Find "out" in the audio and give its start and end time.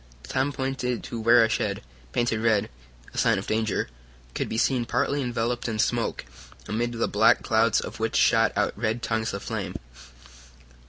8.55-8.75